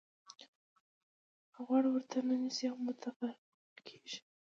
غوږ 1.63 1.85
ورته 1.91 2.17
نه 2.27 2.35
نیسئ 2.41 2.65
او 2.71 2.77
متفرق 2.87 3.39
کېږئ. 3.87 4.19